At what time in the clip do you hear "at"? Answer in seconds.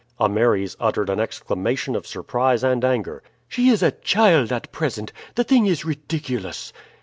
4.51-4.71